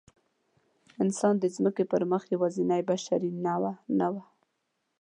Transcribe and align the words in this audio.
انسان 1.03 1.33
د 1.39 1.45
ځمکې 1.55 1.83
پر 1.91 2.01
مخ 2.11 2.23
یواځینۍ 2.35 2.81
بشري 2.89 3.31
نوعه 3.45 3.73
نه 3.99 4.07
وه. 4.13 4.23